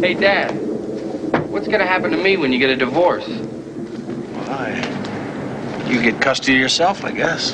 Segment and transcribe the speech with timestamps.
[0.00, 0.50] Hey, Dad,
[1.50, 3.26] what's gonna happen to me when you get a divorce?
[3.26, 4.74] Why?
[5.88, 7.52] You get custody yourself, I guess.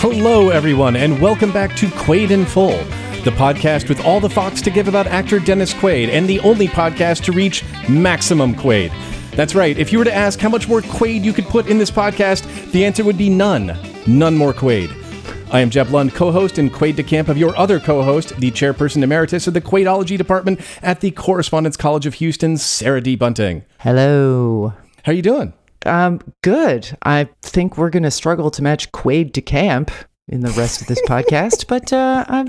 [0.00, 2.76] Hello, everyone, and welcome back to Quaid in Full,
[3.24, 6.68] the podcast with all the Fox to give about actor Dennis Quaid, and the only
[6.68, 8.90] podcast to reach maximum Quaid.
[9.30, 11.78] That's right, if you were to ask how much more Quaid you could put in
[11.78, 13.78] this podcast, the answer would be none.
[14.06, 15.05] None more Quaid.
[15.52, 19.46] I am Jeb Lund, co-host and Quaid DeCamp of your other co-host, the chairperson emeritus
[19.46, 23.14] of the Quaidology department at the Correspondence College of Houston, Sarah D.
[23.14, 23.64] Bunting.
[23.78, 24.74] Hello.
[25.04, 25.52] How are you doing?
[25.86, 26.98] Um, good.
[27.04, 29.92] I think we're gonna struggle to match Quaid to camp
[30.26, 32.48] in the rest of this podcast, but uh, I'm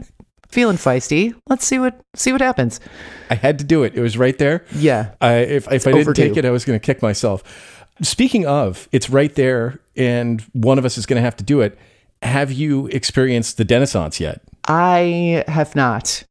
[0.50, 1.36] feeling feisty.
[1.48, 2.80] Let's see what see what happens.
[3.30, 3.94] I had to do it.
[3.94, 4.66] It was right there.
[4.74, 5.12] Yeah.
[5.22, 6.30] I, if if I didn't overdue.
[6.30, 7.44] take it, I was going to kick myself.
[8.02, 11.62] Speaking of, it's right there, and one of us is going to have to do
[11.62, 11.78] it.
[12.22, 14.42] Have you experienced the Renaissance yet?
[14.68, 16.24] I have not.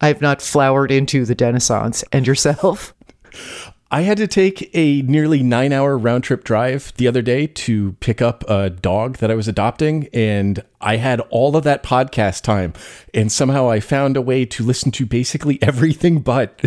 [0.00, 2.04] I have not flowered into the Renaissance.
[2.12, 2.94] And yourself?
[3.90, 7.92] I had to take a nearly nine hour round trip drive the other day to
[8.00, 10.08] pick up a dog that I was adopting.
[10.12, 12.74] And I had all of that podcast time.
[13.14, 16.62] And somehow I found a way to listen to basically everything but.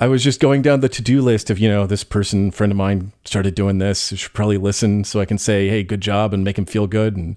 [0.00, 2.72] I was just going down the to do list of, you know, this person, friend
[2.72, 4.12] of mine, started doing this.
[4.12, 6.86] I should probably listen so I can say, hey, good job and make him feel
[6.86, 7.16] good.
[7.16, 7.36] And,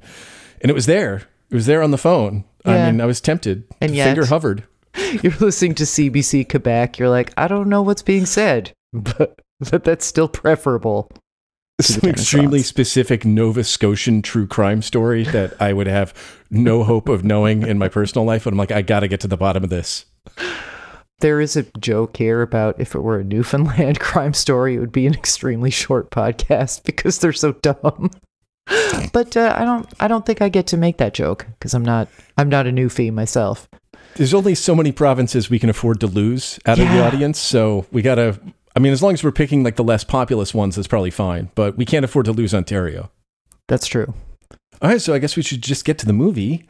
[0.61, 1.23] and it was there.
[1.50, 2.45] It was there on the phone.
[2.66, 2.88] Yeah.
[2.88, 3.66] I mean, I was tempted.
[3.81, 4.64] And yet- finger hovered.
[5.23, 7.00] You're listening to CBC Quebec.
[7.00, 11.11] You're like, I don't know what's being said, but, but that's still preferable.
[11.81, 12.67] some extremely Renaissance.
[12.67, 16.14] specific Nova Scotian true crime story that I would have
[16.50, 18.45] no hope of knowing in my personal life.
[18.45, 20.06] But I'm like, I got to get to the bottom of this.
[21.23, 24.91] There is a joke here about if it were a Newfoundland crime story, it would
[24.91, 28.11] be an extremely short podcast because they're so dumb.
[29.13, 29.88] But uh, I don't.
[30.01, 32.09] I don't think I get to make that joke because I'm not.
[32.38, 33.69] I'm not a Newfie myself.
[34.16, 37.39] There's only so many provinces we can afford to lose out of the audience.
[37.39, 38.38] So we got to,
[38.75, 41.50] I mean, as long as we're picking like the less populous ones, that's probably fine.
[41.56, 43.12] But we can't afford to lose Ontario.
[43.69, 44.13] That's true.
[44.81, 45.01] All right.
[45.01, 46.67] So I guess we should just get to the movie.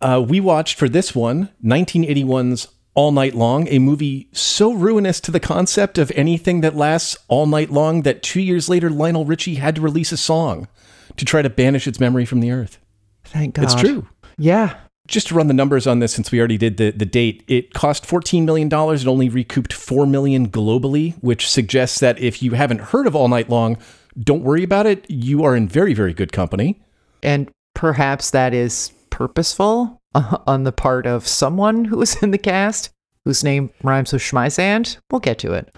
[0.00, 5.30] Uh, we watched for this one 1981's All Night Long, a movie so ruinous to
[5.30, 9.56] the concept of anything that lasts all night long that two years later, Lionel Richie
[9.56, 10.68] had to release a song
[11.16, 12.78] to try to banish its memory from the earth.
[13.24, 13.64] Thank God.
[13.64, 14.06] It's true.
[14.38, 14.76] Yeah.
[15.06, 17.74] Just to run the numbers on this, since we already did the, the date, it
[17.74, 22.80] cost $14 million and only recouped 4 million globally, which suggests that if you haven't
[22.80, 23.76] heard of All Night Long,
[24.18, 25.04] don't worry about it.
[25.10, 26.80] You are in very, very good company.
[27.22, 30.00] And perhaps that is purposeful
[30.46, 32.90] on the part of someone who was in the cast
[33.24, 34.98] whose name rhymes with Schmeisand.
[35.10, 35.74] We'll get to it.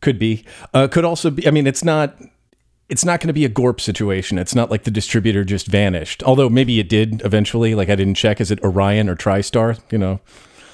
[0.00, 0.44] Could be.
[0.74, 1.46] Uh, could also be.
[1.46, 2.20] I mean, it's not.
[2.88, 4.38] It's not going to be a Gorp situation.
[4.38, 6.22] It's not like the distributor just vanished.
[6.22, 7.74] Although maybe it did eventually.
[7.74, 8.40] Like I didn't check.
[8.40, 9.80] Is it Orion or TriStar?
[9.90, 10.20] You know.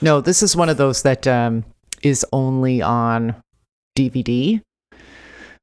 [0.01, 1.65] No, this is one of those that um,
[2.03, 3.37] is only on
[3.97, 4.61] DVD,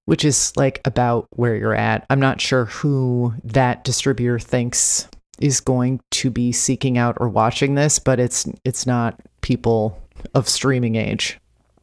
[0.05, 2.05] which is like about where you're at.
[2.09, 5.09] I'm not sure who that distributor thinks
[5.41, 10.01] is going to be seeking out or watching this, but it's it's not people
[10.33, 11.39] of streaming age.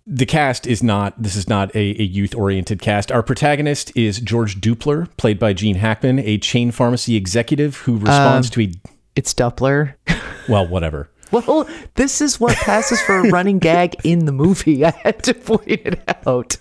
[0.07, 1.21] The cast is not.
[1.21, 3.11] This is not a, a youth-oriented cast.
[3.11, 8.47] Our protagonist is George Dupler, played by Gene Hackman, a chain pharmacy executive who responds
[8.49, 8.73] um, to a
[9.17, 9.95] It's Dupler.
[10.49, 11.11] well, whatever.
[11.33, 14.85] Well, this is what passes for a running gag in the movie.
[14.85, 16.57] I had to point it out.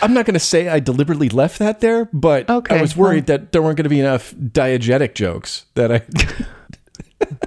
[0.00, 3.26] I'm not going to say I deliberately left that there, but Okay, I was worried
[3.26, 6.02] that there weren't going to be enough diegetic jokes that I.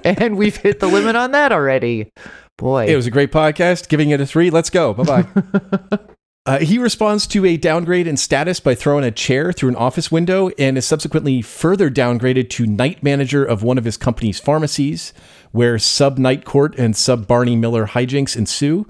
[0.04, 2.10] And we've hit the limit on that already.
[2.58, 2.86] Boy.
[2.86, 3.88] It was a great podcast.
[3.88, 4.50] Giving it a three.
[4.50, 4.92] Let's go.
[4.92, 5.98] Bye bye.
[6.46, 10.10] uh, he responds to a downgrade in status by throwing a chair through an office
[10.10, 15.12] window and is subsequently further downgraded to night manager of one of his company's pharmacies,
[15.52, 18.86] where sub Night Court and sub Barney Miller hijinks ensue.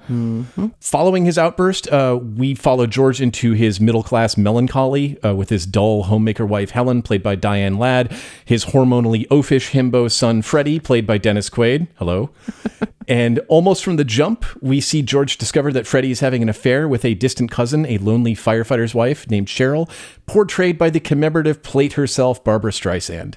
[0.80, 5.66] Following his outburst, uh, we follow George into his middle class melancholy uh, with his
[5.66, 8.12] dull homemaker wife Helen, played by Diane Ladd,
[8.44, 11.88] his hormonally oafish himbo son Freddie, played by Dennis Quaid.
[11.96, 12.30] Hello.
[13.08, 16.86] and almost from the jump, we see George discover that Freddie is having an affair
[16.86, 19.90] with a distant cousin, a lonely firefighter's wife named Cheryl,
[20.26, 23.36] portrayed by the commemorative plate herself, Barbra Streisand.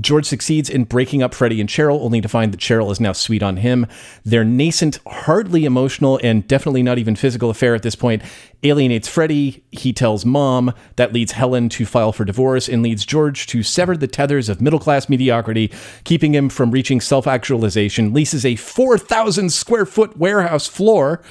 [0.00, 3.12] George succeeds in breaking up Freddie and Cheryl, only to find that Cheryl is now
[3.12, 3.86] sweet on him.
[4.24, 8.22] Their nascent, hardly emotional, and definitely not even physical affair at this point
[8.62, 9.62] alienates Freddie.
[9.70, 10.72] He tells mom.
[10.96, 14.60] That leads Helen to file for divorce and leads George to sever the tethers of
[14.60, 15.72] middle class mediocrity,
[16.04, 18.12] keeping him from reaching self actualization.
[18.12, 21.22] Leases a 4,000 square foot warehouse floor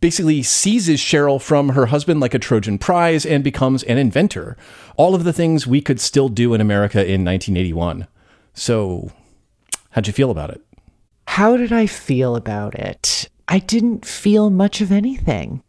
[0.00, 4.56] basically seizes Cheryl from her husband like a Trojan prize and becomes an inventor.
[4.96, 8.06] All of the things we could still do in America in 1981.
[8.54, 9.10] So,
[9.96, 10.60] How'd you feel about it?
[11.26, 13.30] How did I feel about it?
[13.48, 15.62] I didn't feel much of anything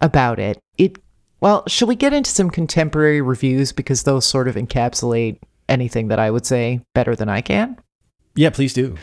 [0.00, 0.60] about it.
[0.78, 0.98] It
[1.40, 6.20] well, shall we get into some contemporary reviews because those sort of encapsulate anything that
[6.20, 7.76] I would say better than I can?
[8.36, 8.94] Yeah, please do.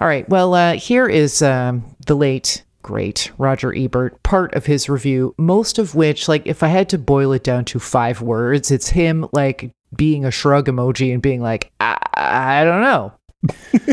[0.00, 0.28] All right.
[0.28, 5.76] Well, uh, here is um, the late great Roger Ebert part of his review, most
[5.76, 9.26] of which, like, if I had to boil it down to five words, it's him
[9.32, 13.12] like being a shrug emoji and being like, I, I don't know.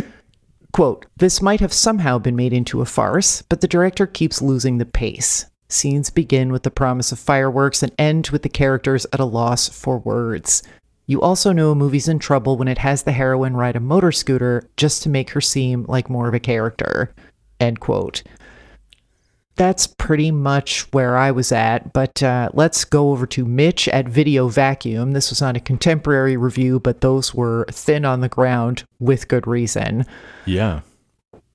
[0.74, 4.78] Quote, this might have somehow been made into a farce, but the director keeps losing
[4.78, 5.48] the pace.
[5.70, 9.70] Scenes begin with the promise of fireworks and end with the characters at a loss
[9.70, 10.62] for words.
[11.08, 14.12] You also know a movie's in trouble when it has the heroine ride a motor
[14.12, 17.16] scooter just to make her seem like more of a character.
[17.60, 18.22] End quote.
[19.56, 24.08] That's pretty much where I was at, but uh, let's go over to Mitch at
[24.10, 25.12] Video Vacuum.
[25.12, 29.46] This was not a contemporary review, but those were thin on the ground with good
[29.46, 30.06] reason.
[30.46, 30.82] Yeah.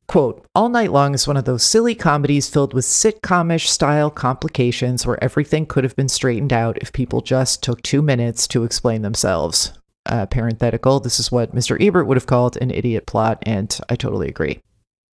[0.06, 5.04] Quote, All Night Long is one of those silly comedies filled with sitcomish style complications
[5.04, 9.02] where everything could have been straightened out if people just took two minutes to explain
[9.02, 9.72] themselves.
[10.06, 11.76] Uh, parenthetical, this is what Mr.
[11.84, 14.62] Ebert would have called an idiot plot, and I totally agree.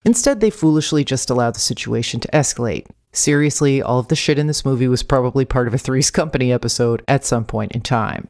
[0.05, 2.87] Instead, they foolishly just allow the situation to escalate.
[3.13, 6.53] Seriously, all of the shit in this movie was probably part of a Three's Company
[6.53, 8.29] episode at some point in time.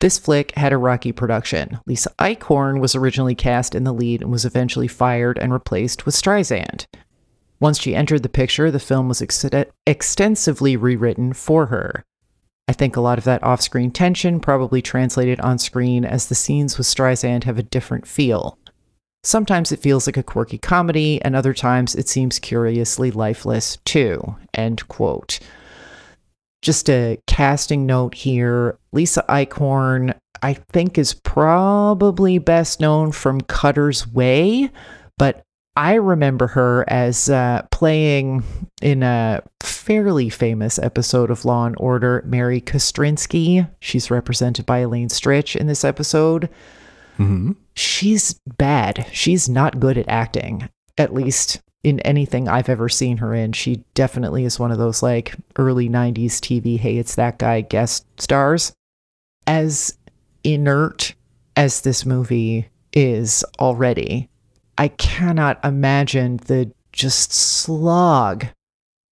[0.00, 1.78] This flick had a rocky production.
[1.86, 6.14] Lisa Eichhorn was originally cast in the lead and was eventually fired and replaced with
[6.14, 6.86] Streisand.
[7.60, 9.46] Once she entered the picture, the film was ex-
[9.86, 12.04] extensively rewritten for her.
[12.66, 16.34] I think a lot of that off screen tension probably translated on screen as the
[16.34, 18.58] scenes with Streisand have a different feel.
[19.24, 24.36] Sometimes it feels like a quirky comedy, and other times it seems curiously lifeless too.
[24.52, 25.40] End quote.
[26.60, 34.06] Just a casting note here Lisa Eichhorn, I think, is probably best known from Cutter's
[34.06, 34.70] Way,
[35.16, 35.42] but
[35.76, 38.44] I remember her as uh, playing
[38.80, 43.68] in a fairly famous episode of Law and Order, Mary Kostrinsky.
[43.80, 46.48] She's represented by Elaine Stritch in this episode.
[47.18, 47.52] Mm-hmm.
[47.74, 49.06] She's bad.
[49.12, 50.68] She's not good at acting,
[50.98, 53.52] at least in anything I've ever seen her in.
[53.52, 58.06] She definitely is one of those like early 90s TV, hey, it's that guy guest
[58.20, 58.72] stars.
[59.46, 59.96] As
[60.42, 61.14] inert
[61.56, 64.28] as this movie is already,
[64.78, 68.46] I cannot imagine the just slog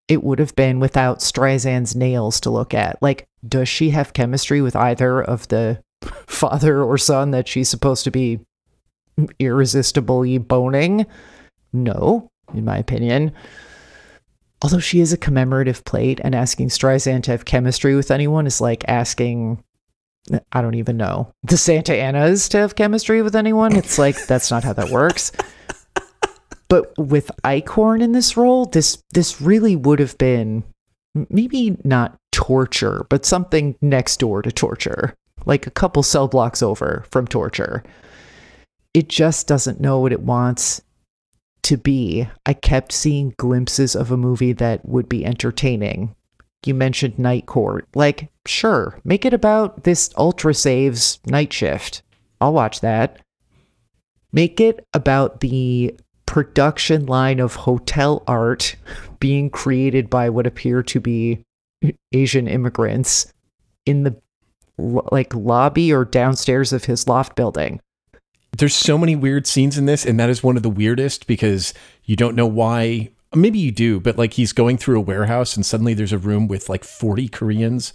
[0.08, 3.02] it would have been without Streisand's nails to look at.
[3.02, 5.82] Like, does she have chemistry with either of the
[6.28, 8.40] father or son that she's supposed to be
[9.40, 11.06] irresistibly boning?
[11.74, 13.32] No, in my opinion.
[14.62, 18.62] Although she is a commemorative plate, and asking Streisand to have chemistry with anyone is
[18.62, 19.64] like asking,
[20.52, 23.76] I don't even know, the Santa Anas to have chemistry with anyone.
[23.76, 25.32] It's like, that's not how that works.
[26.70, 30.64] But with Eichhorn in this role, this this really would have been
[31.30, 35.14] maybe not torture, but something next door to torture,
[35.46, 37.84] like a couple cell blocks over from torture.
[38.94, 40.82] It just doesn't know what it wants
[41.64, 42.28] to be.
[42.46, 46.16] I kept seeing glimpses of a movie that would be entertaining.
[46.66, 47.88] You mentioned Night Court.
[47.96, 52.04] Like, sure, make it about this Ultra Saves night shift.
[52.40, 53.20] I'll watch that.
[54.32, 58.76] Make it about the production line of hotel art
[59.20, 61.44] being created by what appear to be
[62.14, 63.34] Asian immigrants
[63.86, 64.16] in the
[64.78, 67.80] like lobby or downstairs of his loft building.
[68.58, 71.74] There's so many weird scenes in this, and that is one of the weirdest because
[72.04, 73.12] you don't know why.
[73.34, 76.50] Maybe you do, but like he's going through a warehouse and suddenly there's a room
[76.50, 77.94] with like 40 Koreans.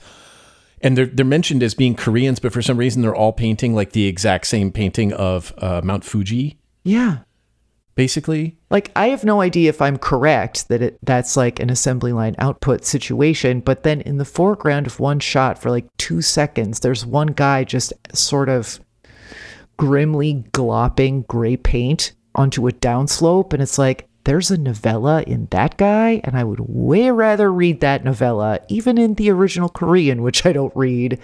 [0.81, 3.93] And they're, they're mentioned as being Koreans, but for some reason they're all painting like
[3.93, 7.19] the exact same painting of uh, Mount Fuji, Yeah.
[7.97, 8.57] Basically.
[8.71, 12.37] Like I have no idea if I'm correct that it that's like an assembly line
[12.39, 17.05] output situation, but then in the foreground of one shot for like 2 seconds there's
[17.05, 18.79] one guy just sort of
[19.77, 25.77] grimly glopping gray paint onto a downslope and it's like there's a novella in that
[25.77, 30.45] guy and I would way rather read that novella even in the original Korean which
[30.47, 31.19] I don't read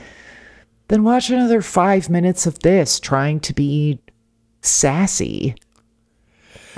[0.89, 4.01] than watch another 5 minutes of this trying to be
[4.61, 5.55] sassy.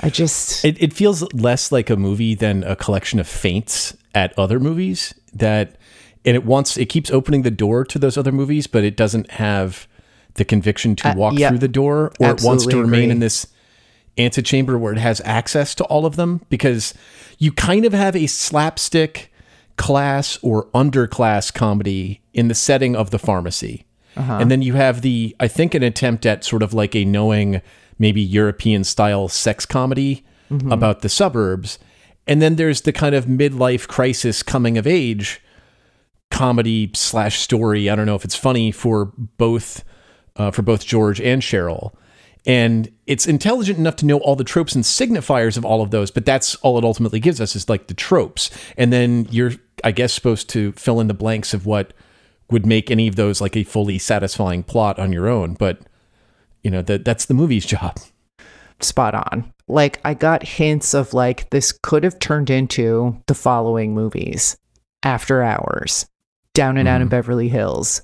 [0.01, 4.37] I just It, it feels less like a movie than a collection of feints at
[4.37, 5.77] other movies that,
[6.25, 9.31] and it wants, it keeps opening the door to those other movies, but it doesn't
[9.31, 9.87] have
[10.35, 11.49] the conviction to Uh, walk yeah.
[11.49, 13.11] through the door or it wants to remain agree.
[13.11, 13.47] in this
[14.17, 16.93] antechamber where it has access to all of them because
[17.37, 19.31] you kind of have a slapstick
[19.77, 23.85] class or underclass comedy in the setting of the pharmacy.
[24.15, 24.37] Uh-huh.
[24.39, 27.61] And then you have the, I think, an attempt at sort of like a knowing
[27.97, 30.23] maybe European style sex comedy
[30.71, 31.79] about the suburbs.
[32.27, 35.41] And then there's the kind of midlife crisis coming of age
[36.31, 37.89] comedy slash story.
[37.89, 39.83] I don't know if it's funny for both
[40.35, 41.93] uh, for both George and Cheryl.
[42.45, 46.11] And it's intelligent enough to know all the tropes and signifiers of all of those,
[46.11, 48.51] but that's all it ultimately gives us is like the tropes.
[48.77, 51.93] And then you're, I guess, supposed to fill in the blanks of what
[52.51, 55.55] would make any of those like a fully satisfying plot on your own.
[55.55, 55.79] But
[56.65, 57.97] you know that that's the movie's job.
[58.81, 59.53] spot on.
[59.67, 64.57] Like I got hints of like this could have turned into the following movies:
[65.03, 66.07] After Hours,
[66.53, 67.11] Down and Out in mm-hmm.
[67.11, 68.01] Beverly Hills,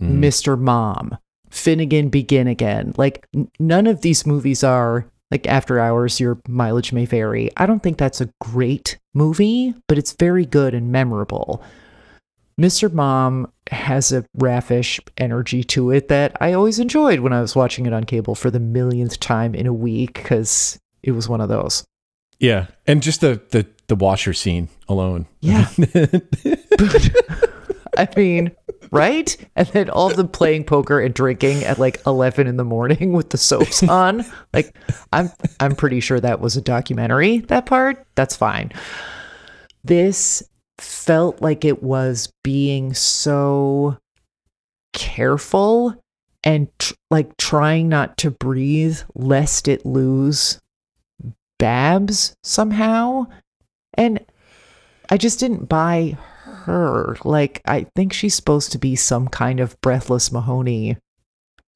[0.00, 0.22] mm-hmm.
[0.22, 0.58] Mr.
[0.58, 1.18] Mom,
[1.50, 2.94] Finnegan Begin Again.
[2.96, 6.20] Like n- none of these movies are like After Hours.
[6.20, 7.50] Your mileage may vary.
[7.56, 11.64] I don't think that's a great movie, but it's very good and memorable.
[12.60, 12.92] Mr.
[12.92, 17.86] Mom has a raffish energy to it that I always enjoyed when I was watching
[17.86, 21.48] it on cable for the millionth time in a week because it was one of
[21.48, 21.84] those.
[22.38, 25.26] Yeah, and just the the the washer scene alone.
[25.40, 25.68] Yeah.
[27.96, 28.50] I mean,
[28.90, 29.36] right?
[29.56, 33.30] And then all the playing poker and drinking at like 11 in the morning with
[33.30, 34.24] the soaps on.
[34.52, 34.76] Like
[35.12, 35.30] I'm
[35.60, 38.04] I'm pretty sure that was a documentary that part.
[38.14, 38.72] That's fine.
[39.84, 40.42] This
[40.78, 43.98] felt like it was being so
[44.92, 45.94] careful
[46.42, 50.60] and tr- like trying not to breathe lest it lose
[51.58, 53.26] Babs somehow.
[53.94, 54.24] And
[55.10, 57.16] I just didn't buy her.
[57.24, 60.96] Like, I think she's supposed to be some kind of breathless Mahoney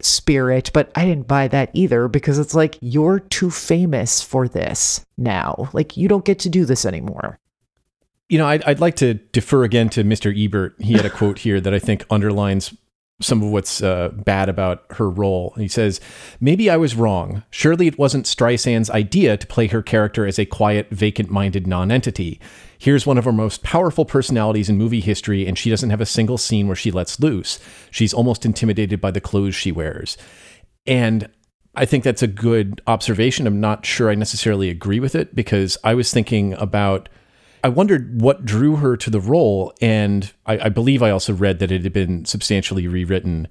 [0.01, 5.05] spirit, but I didn't buy that either because it's like, you're too famous for this
[5.17, 5.69] now.
[5.73, 7.39] Like, you don't get to do this anymore.
[8.29, 10.33] You know, I'd, I'd like to defer again to Mr.
[10.37, 10.77] Ebert.
[10.79, 12.75] He had a quote here that I think underlines
[13.21, 15.53] some of what's uh, bad about her role.
[15.57, 16.01] He says,
[16.41, 17.43] Maybe I was wrong.
[17.51, 22.41] Surely it wasn't Streisand's idea to play her character as a quiet, vacant minded nonentity.
[22.79, 26.07] Here's one of her most powerful personalities in movie history, and she doesn't have a
[26.07, 27.59] single scene where she lets loose.
[27.91, 30.17] She's almost intimidated by the clothes she wears.
[30.87, 31.29] And
[31.75, 33.47] I think that's a good observation.
[33.49, 37.09] I'm not sure I necessarily agree with it because I was thinking about
[37.63, 41.59] I wondered what drew her to the role, and I, I believe I also read
[41.59, 43.49] that it had been substantially rewritten.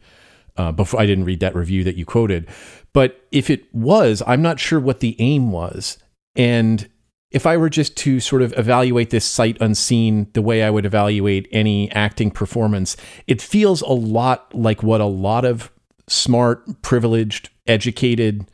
[0.56, 2.48] Uh, before I didn't read that review that you quoted,
[2.92, 6.00] but if it was, I'm not sure what the aim was.
[6.36, 6.90] And
[7.32, 10.86] if I were just to sort of evaluate this sight unseen the way I would
[10.86, 12.98] evaluate any acting performance,
[13.28, 15.72] it feels a lot like what a lot of
[16.08, 18.50] smart, privileged, educated,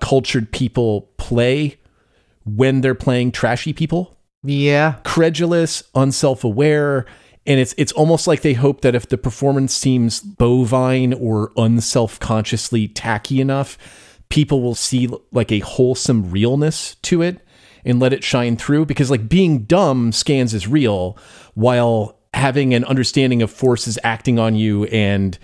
[0.00, 1.78] cultured people play
[2.44, 4.96] when they're playing trashy people Yeah.
[5.04, 7.06] credulous, unself-aware,
[7.46, 12.88] and it's it's almost like they hope that if the performance seems bovine or unself-consciously
[12.88, 13.76] tacky enough,
[14.28, 17.40] people will see like a wholesome realness to it
[17.84, 21.18] and let it shine through because like being dumb scans as real
[21.54, 25.38] while having an understanding of forces acting on you and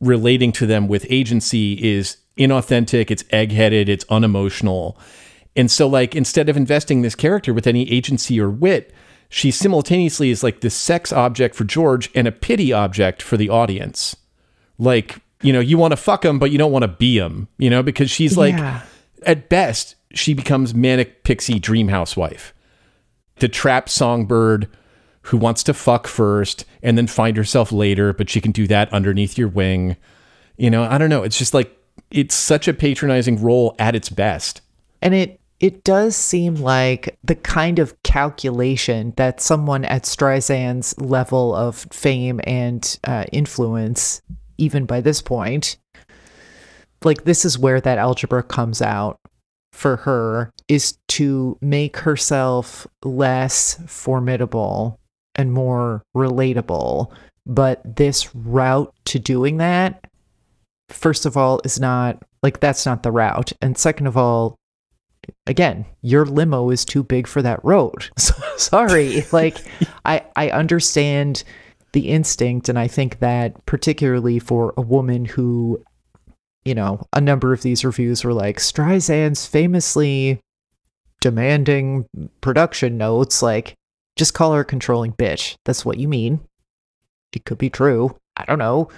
[0.00, 4.98] relating to them with agency is inauthentic, it's egg-headed, it's unemotional.
[5.56, 8.92] And so, like, instead of investing this character with any agency or wit,
[9.28, 13.48] she simultaneously is like this sex object for George and a pity object for the
[13.48, 14.16] audience.
[14.78, 17.48] Like, you know, you want to fuck him, but you don't want to be him,
[17.58, 18.82] you know, because she's like, Yeah.
[19.24, 22.54] at best, she becomes manic pixie dream housewife,
[23.36, 24.68] the trap songbird
[25.22, 28.92] who wants to fuck first and then find herself later, but she can do that
[28.92, 29.96] underneath your wing.
[30.56, 31.22] You know, I don't know.
[31.22, 31.76] It's just like,
[32.10, 34.60] it's such a patronizing role at its best.
[35.00, 41.54] And it it does seem like the kind of calculation that someone at Streisand's level
[41.54, 44.20] of fame and uh, influence,
[44.58, 45.76] even by this point,
[47.04, 49.20] like this is where that algebra comes out
[49.72, 54.98] for her is to make herself less formidable
[55.34, 57.10] and more relatable.
[57.46, 60.04] But this route to doing that,
[60.88, 63.52] first of all, is not like that's not the route.
[63.60, 64.56] And second of all,
[65.46, 68.10] again, your limo is too big for that road.
[68.18, 69.24] So, sorry.
[69.32, 69.58] like
[70.04, 71.44] I I understand
[71.92, 75.82] the instinct and I think that particularly for a woman who
[76.64, 80.40] you know, a number of these reviews were like Streisand's famously
[81.20, 82.06] demanding
[82.40, 83.74] production notes like
[84.16, 85.56] just call her a controlling bitch.
[85.64, 86.40] That's what you mean.
[87.32, 88.16] It could be true.
[88.36, 88.88] I don't know.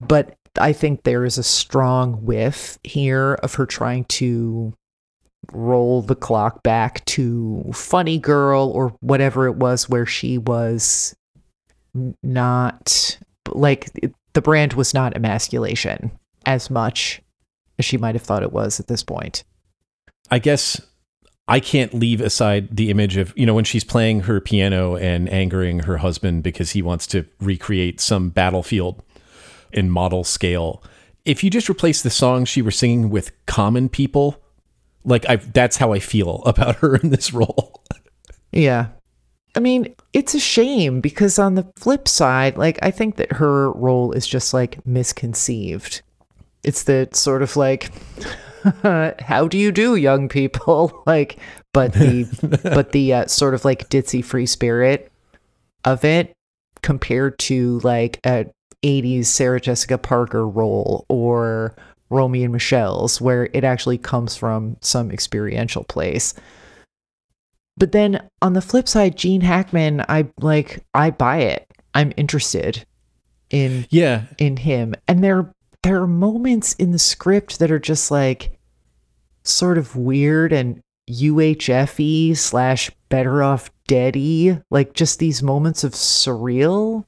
[0.00, 4.74] But I think there is a strong whiff here of her trying to
[5.52, 11.14] roll the clock back to Funny Girl or whatever it was where she was
[12.22, 13.90] not like
[14.34, 16.10] the brand was not emasculation
[16.44, 17.22] as much
[17.78, 19.44] as she might have thought it was at this point.
[20.30, 20.80] I guess
[21.48, 25.28] I can't leave aside the image of, you know, when she's playing her piano and
[25.28, 29.02] angering her husband because he wants to recreate some battlefield
[29.72, 30.82] in model scale.
[31.24, 34.42] If you just replace the song she was singing with common people,
[35.06, 37.82] like I that's how I feel about her in this role.
[38.52, 38.88] Yeah.
[39.54, 43.72] I mean, it's a shame because on the flip side, like I think that her
[43.72, 46.02] role is just like misconceived.
[46.62, 47.90] It's the sort of like
[48.82, 51.38] how do you do young people like
[51.72, 52.24] but the
[52.64, 55.10] but the uh, sort of like ditzy free spirit
[55.84, 56.32] of it
[56.82, 58.46] compared to like a
[58.82, 61.76] 80s Sarah Jessica Parker role or
[62.10, 66.34] Romy and Michelle's where it actually comes from some experiential place.
[67.76, 71.70] But then on the flip side, Gene Hackman, I like I buy it.
[71.94, 72.86] I'm interested
[73.50, 74.22] in Yeah.
[74.38, 74.94] in him.
[75.08, 78.58] And there there are moments in the script that are just like
[79.44, 84.58] sort of weird and UHFE slash better off deady.
[84.70, 87.04] Like just these moments of surreal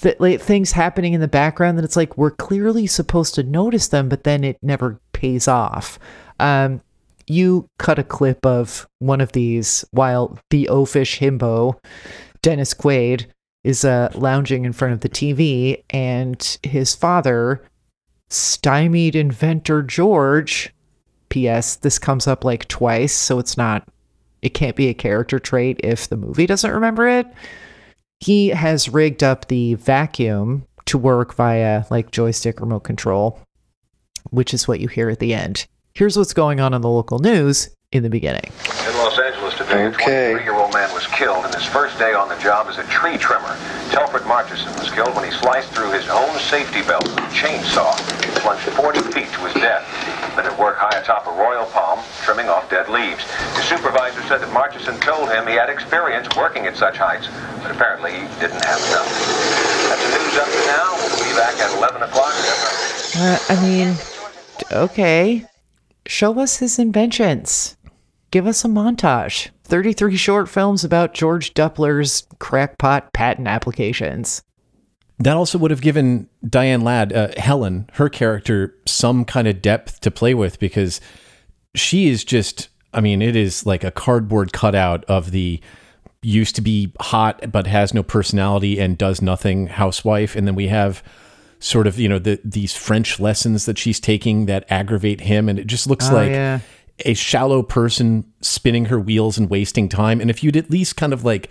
[0.00, 3.88] that like things happening in the background that it's like we're clearly supposed to notice
[3.88, 5.98] them, but then it never pays off.
[6.38, 6.80] Um
[7.28, 11.78] you cut a clip of one of these while the oafish himbo,
[12.42, 13.26] Dennis Quaid,
[13.64, 17.62] is uh, lounging in front of the TV, and his father,
[18.30, 20.72] stymied inventor George.
[21.28, 21.76] P.S.
[21.76, 23.86] This comes up like twice, so it's not,
[24.40, 27.26] it can't be a character trait if the movie doesn't remember it.
[28.20, 33.40] He has rigged up the vacuum to work via like joystick remote control,
[34.30, 35.66] which is what you hear at the end.
[35.94, 38.50] Here's what's going on in the local news in the beginning.
[38.86, 39.37] In Los Angeles
[39.68, 40.32] today, Okay.
[40.32, 43.16] a 23-year-old man was killed in his first day on the job as a tree
[43.16, 43.56] trimmer.
[43.90, 47.92] Telford Marchison was killed when he sliced through his own safety belt with a chainsaw.
[48.24, 49.84] He plunged 40 feet to his death.
[50.36, 53.24] Then at work high atop a royal palm, trimming off dead leaves.
[53.56, 57.28] His supervisor said that Marchison told him he had experience working at such heights,
[57.62, 59.08] but apparently he didn't have enough.
[59.88, 60.88] That's the news up to now.
[60.96, 62.34] We'll be back at 11 o'clock.
[63.16, 63.94] Uh, I mean,
[64.70, 65.44] okay.
[66.06, 67.76] Show us his inventions.
[68.30, 69.48] Give us a montage.
[69.68, 74.42] 33 short films about George Doppler's crackpot patent applications.
[75.18, 80.00] That also would have given Diane Ladd, uh, Helen, her character, some kind of depth
[80.00, 81.00] to play with because
[81.74, 85.60] she is just, I mean, it is like a cardboard cutout of the
[86.22, 90.34] used to be hot but has no personality and does nothing housewife.
[90.34, 91.02] And then we have
[91.60, 95.48] sort of, you know, the, these French lessons that she's taking that aggravate him.
[95.48, 96.60] And it just looks Oh, like yeah.
[97.00, 100.20] A shallow person spinning her wheels and wasting time.
[100.20, 101.50] And if you'd at least kind of like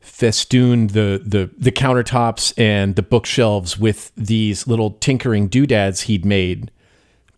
[0.00, 6.70] festooned the the the countertops and the bookshelves with these little tinkering doodads he'd made,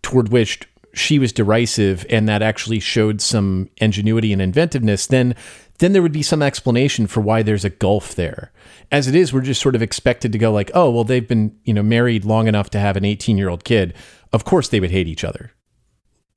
[0.03, 5.35] toward which she was derisive, and that actually showed some ingenuity and inventiveness, then
[5.79, 8.51] then there would be some explanation for why there's a gulf there.
[8.90, 11.57] As it is, we're just sort of expected to go like, oh, well, they've been
[11.64, 13.94] you know married long enough to have an 18 year old kid.
[14.33, 15.53] Of course, they would hate each other.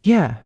[0.04, 0.38] Yeah.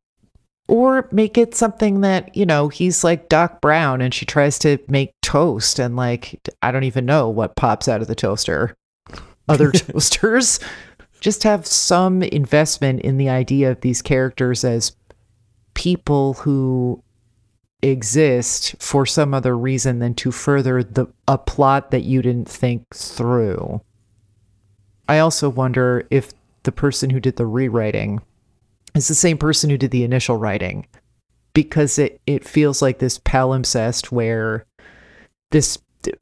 [0.67, 4.79] Or make it something that, you know, he's like Doc Brown and she tries to
[4.87, 8.75] make toast and like, I don't even know what pops out of the toaster.
[9.47, 10.59] Other toasters.
[11.19, 14.95] Just have some investment in the idea of these characters as
[15.75, 17.03] people who
[17.81, 22.83] exist for some other reason than to further the a plot that you didn't think
[22.93, 23.81] through.
[25.07, 26.31] I also wonder if
[26.63, 28.21] the person who did the rewriting
[28.95, 30.87] is the same person who did the initial writing
[31.53, 34.65] because it, it feels like this palimpsest where
[35.51, 35.77] this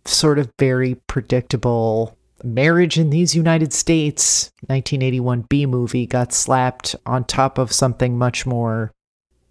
[0.06, 7.24] sort of very predictable marriage in these United States 1981 B movie got slapped on
[7.24, 8.92] top of something much more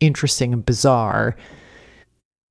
[0.00, 1.36] interesting and bizarre.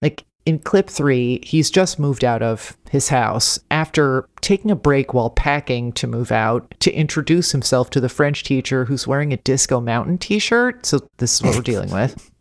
[0.02, 5.14] Like in clip three, he's just moved out of his house after taking a break
[5.14, 9.38] while packing to move out to introduce himself to the French teacher who's wearing a
[9.38, 10.86] Disco Mountain t shirt.
[10.86, 12.32] So, this is what we're dealing with.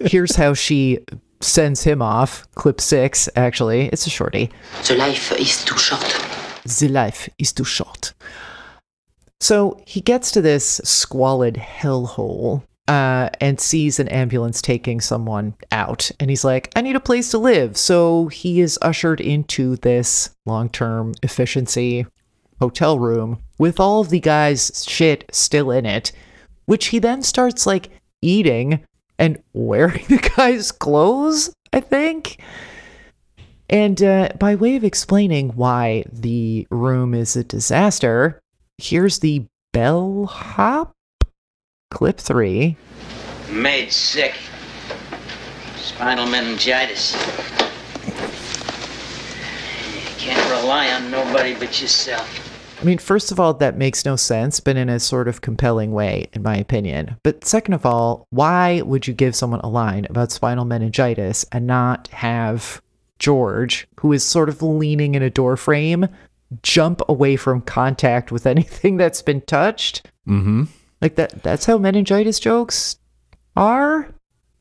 [0.00, 0.98] Here's how she
[1.40, 2.46] sends him off.
[2.54, 3.86] Clip six, actually.
[3.86, 4.50] It's a shorty.
[4.86, 6.16] The life is too short.
[6.64, 8.12] The life is too short.
[9.40, 16.10] So he gets to this squalid hellhole uh, and sees an ambulance taking someone out.
[16.18, 17.76] And he's like, I need a place to live.
[17.76, 22.06] So he is ushered into this long term efficiency
[22.58, 26.10] hotel room with all of the guy's shit still in it,
[26.64, 27.90] which he then starts like
[28.22, 28.84] eating
[29.18, 32.40] and wearing the guy's clothes, I think.
[33.68, 38.40] And uh, by way of explaining why the room is a disaster,
[38.78, 40.92] here's the bellhop.
[41.90, 42.76] Clip three.
[43.50, 44.34] Made sick.
[45.76, 47.14] Spinal meningitis.
[49.94, 52.44] You can't rely on nobody but yourself.
[52.80, 55.90] I mean, first of all, that makes no sense, but in a sort of compelling
[55.92, 57.16] way, in my opinion.
[57.24, 61.66] But second of all, why would you give someone a line about spinal meningitis and
[61.66, 62.80] not have
[63.18, 66.06] George, who is sort of leaning in a door frame,
[66.62, 70.06] jump away from contact with anything that's been touched?
[70.28, 70.64] Mm-hmm.
[71.00, 72.98] Like that that's how meningitis jokes
[73.56, 74.08] are?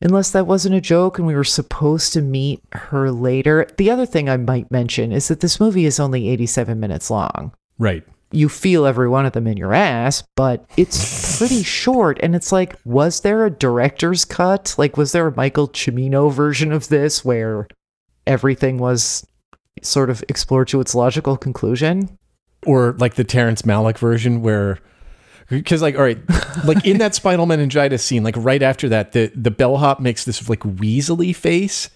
[0.02, 3.68] Unless that wasn't a joke and we were supposed to meet her later.
[3.78, 7.52] The other thing I might mention is that this movie is only 87 minutes long
[7.80, 8.04] Right.
[8.32, 12.20] you feel every one of them in your ass, but it's pretty short.
[12.22, 14.76] And it's like, was there a director's cut?
[14.78, 17.68] Like, was there a Michael Cimino version of this where
[18.28, 19.26] everything was
[19.82, 22.18] sort of explored to its logical conclusion?
[22.68, 24.78] Or like the Terrence Malick version where
[25.50, 26.18] because like all right
[26.66, 30.48] like in that spinal meningitis scene like right after that the the bellhop makes this
[30.50, 31.90] like weaselly face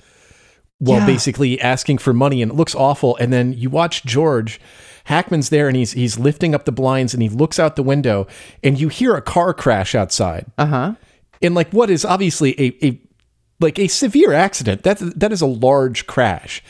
[0.79, 1.05] while Yeah.
[1.05, 4.59] basically asking for money and it looks awful and then you watch George
[5.05, 8.27] Hackman's there and he's he's lifting up the blinds and he looks out the window
[8.63, 10.93] and you hear a car crash outside Uh huh.
[11.41, 13.01] in like what is obviously a, a
[13.59, 14.81] like a severe accident.
[14.83, 16.63] That that is a large crash.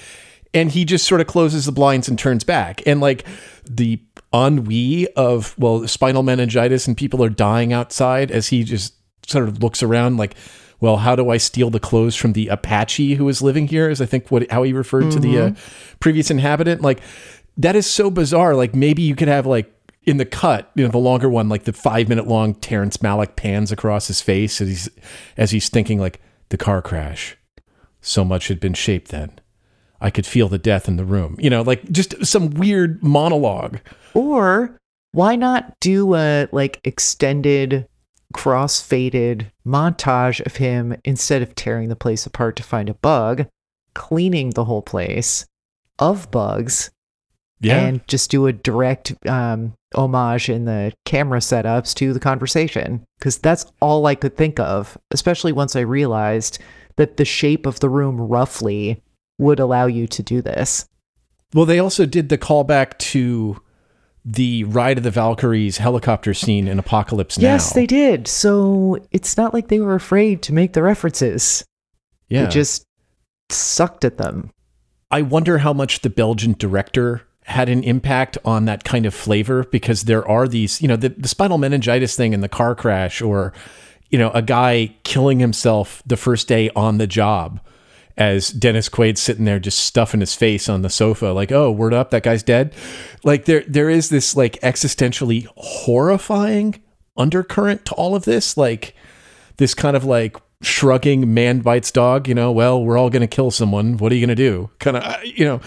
[0.54, 2.82] And he just sort of closes the blinds and turns back.
[2.86, 3.26] And like
[3.70, 4.02] the
[4.34, 8.94] ennui of well, spinal meningitis and people are dying outside as he just
[9.28, 10.36] sort of looks around like,
[10.80, 13.90] well, how do I steal the clothes from the Apache who is living here?
[13.90, 15.52] Is I think what how he referred to the uh,
[16.00, 16.82] previous inhabitant.
[16.82, 17.02] Like
[17.58, 18.56] that is so bizarre.
[18.56, 19.72] Like maybe you could have like
[20.04, 23.36] in the cut, you know, the longer one, like the five minute long Terrence Malick
[23.36, 24.90] pans across his face as he's
[25.38, 27.38] as he's thinking like the car crash.
[28.02, 29.40] So much had been shaped then.
[30.02, 31.36] I could feel the death in the room.
[31.40, 33.80] You know, like just some weird monologue.
[34.14, 34.78] Or
[35.12, 37.88] why not do a like extended
[38.34, 43.46] cross faded montage of him instead of tearing the place apart to find a bug,
[43.94, 45.46] cleaning the whole place
[46.00, 46.90] of bugs
[47.64, 53.38] and just do a direct um, homage in the camera setups to the conversation because
[53.38, 56.60] that's all I could think of, especially once I realized
[56.96, 59.02] that the shape of the room roughly
[59.42, 60.88] would allow you to do this.
[61.54, 63.62] Well, they also did the callback to
[64.24, 67.50] the Ride of the Valkyries helicopter scene in Apocalypse Now.
[67.50, 68.28] Yes, they did.
[68.28, 71.66] So it's not like they were afraid to make the references.
[72.30, 72.46] Yeah.
[72.46, 72.86] They just
[73.50, 74.52] sucked at them.
[75.10, 79.66] I wonder how much the Belgian director had an impact on that kind of flavor
[79.66, 83.22] because there are these, you know, the, the spinal meningitis thing in the car crash
[83.22, 83.52] or,
[84.10, 87.60] you know, a guy killing himself the first day on the job
[88.18, 91.94] as Dennis Quaid's sitting there just stuffing his face on the sofa, like, oh, word
[91.94, 92.74] up, that guy's dead.
[93.24, 96.82] Like there there is this like existentially horrifying
[97.18, 98.58] undercurrent to all of this.
[98.58, 98.96] Like
[99.58, 103.52] this kind of like shrugging man bites dog, you know, well, we're all to kill
[103.52, 103.98] someone.
[103.98, 104.70] What are you to do?
[104.80, 105.62] Kind of, uh, you know,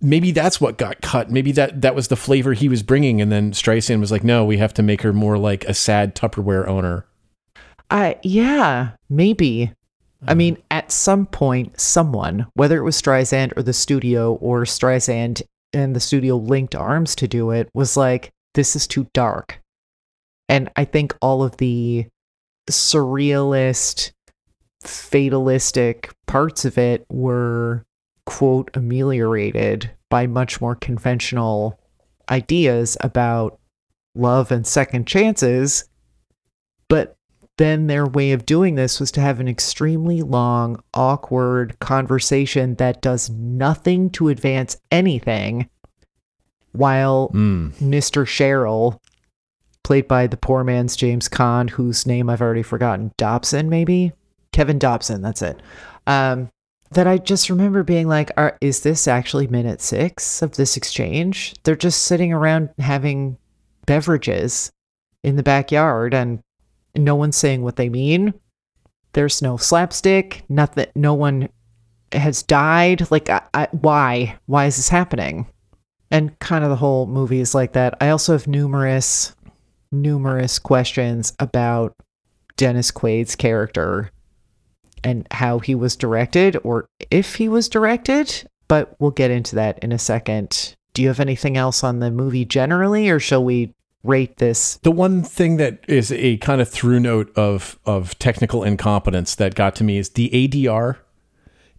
[0.00, 1.30] maybe that's what got cut.
[1.30, 3.20] Maybe that that was the flavor he was bringing.
[3.20, 6.14] And then Streisand was like, no, we have to make her more like a sad
[6.14, 7.06] Tupperware owner.
[7.90, 9.72] I yeah, maybe.
[10.26, 15.42] I mean, at some point, someone, whether it was Streisand or the studio or Streisand
[15.72, 19.60] and the studio linked arms to do it, was like, this is too dark.
[20.48, 22.06] And I think all of the
[22.70, 24.12] surrealist,
[24.84, 27.84] fatalistic parts of it were,
[28.26, 31.80] quote, ameliorated by much more conventional
[32.30, 33.58] ideas about
[34.14, 35.88] love and second chances.
[36.88, 37.16] But
[37.58, 43.02] then their way of doing this was to have an extremely long, awkward conversation that
[43.02, 45.68] does nothing to advance anything
[46.72, 47.72] while Mm.
[47.74, 48.24] Mr.
[48.24, 48.98] Cheryl,
[49.84, 54.12] played by the poor man's James Caan, whose name I've already forgotten, Dobson, maybe?
[54.52, 55.60] Kevin Dobson, that's it.
[56.06, 56.50] Um,
[56.92, 61.54] that I just remember being like, Are, is this actually minute six of this exchange?
[61.64, 63.38] They're just sitting around having
[63.86, 64.70] beverages
[65.22, 66.40] in the backyard and
[66.96, 68.34] no one's saying what they mean.
[69.12, 71.48] There's no slapstick, nothing, no one
[72.12, 73.10] has died.
[73.10, 74.38] Like, I, I, why?
[74.46, 75.46] Why is this happening?
[76.12, 77.96] and kind of the whole movie is like that.
[78.00, 79.34] I also have numerous,
[79.90, 81.94] numerous questions about
[82.58, 84.10] Dennis Quaid's character
[85.02, 89.78] and how he was directed or if he was directed, but we'll get into that
[89.78, 90.76] in a second.
[90.92, 93.72] Do you have anything else on the movie generally, or shall we
[94.02, 94.76] rate this?
[94.82, 99.54] The one thing that is a kind of through note of of technical incompetence that
[99.54, 100.98] got to me is the ADR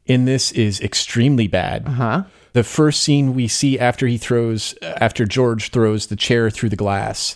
[0.05, 1.87] in this is extremely bad.
[1.87, 2.23] Uh huh.
[2.53, 6.75] The first scene we see after he throws, after George throws the chair through the
[6.75, 7.35] glass,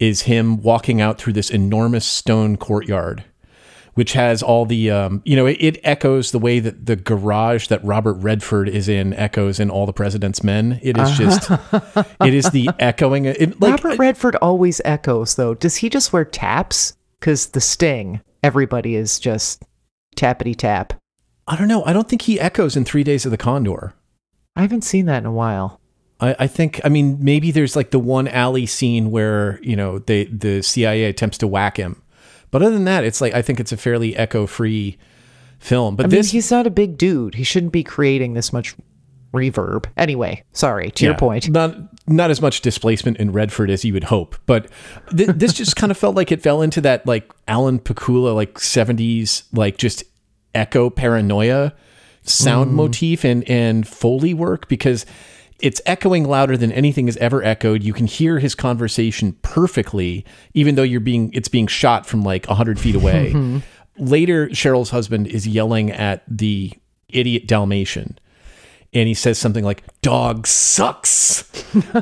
[0.00, 3.24] is him walking out through this enormous stone courtyard,
[3.98, 7.66] which has all the, um, you know, it, it echoes the way that the garage
[7.66, 10.78] that Robert Redford is in echoes in All the President's Men.
[10.84, 11.50] It is just,
[12.20, 13.24] it is the echoing.
[13.24, 15.52] It, like, Robert Redford always echoes, though.
[15.52, 16.96] Does he just wear taps?
[17.18, 19.64] Because the Sting, everybody is just
[20.14, 20.92] tappity tap.
[21.48, 21.84] I don't know.
[21.84, 23.94] I don't think he echoes in Three Days of the Condor.
[24.54, 25.80] I haven't seen that in a while.
[26.20, 29.98] I, I think I mean maybe there's like the one alley scene where you know
[29.98, 32.00] they the CIA attempts to whack him,
[32.50, 34.98] but other than that, it's like I think it's a fairly echo free
[35.58, 35.96] film.
[35.96, 37.34] But I mean, this he's not a big dude.
[37.34, 38.74] He shouldn't be creating this much
[39.32, 39.86] reverb.
[39.96, 41.48] Anyway, sorry, to your point.
[41.50, 44.68] not not as much displacement in Redford as you would hope, but
[45.14, 48.54] th- this just kind of felt like it fell into that like Alan Pakula like
[48.54, 50.04] 70s like just
[50.54, 51.74] echo paranoia
[52.22, 52.74] sound mm.
[52.74, 55.06] motif and and foley work because
[55.60, 57.82] it's echoing louder than anything has ever echoed.
[57.82, 62.46] You can hear his conversation perfectly, even though you're being it's being shot from like
[62.46, 63.32] hundred feet away.
[63.34, 63.58] Mm-hmm.
[64.04, 66.72] Later, Cheryl's husband is yelling at the
[67.08, 68.18] idiot Dalmatian.
[68.94, 71.44] And he says something like, dog sucks.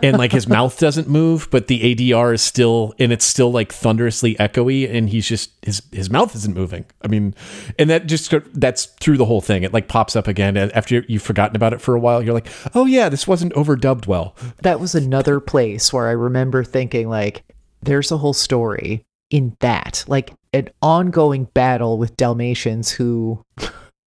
[0.03, 3.73] and like his mouth doesn't move, but the ADR is still, and it's still like
[3.73, 4.89] thunderously echoey.
[4.89, 6.85] And he's just, his, his mouth isn't moving.
[7.03, 7.35] I mean,
[7.79, 9.65] and that just, that's through the whole thing.
[9.65, 12.23] It like pops up again after you've forgotten about it for a while.
[12.23, 14.37] You're like, oh yeah, this wasn't overdubbed well.
[14.63, 17.43] That was another place where I remember thinking, like,
[17.83, 23.45] there's a whole story in that, like an ongoing battle with Dalmatians who,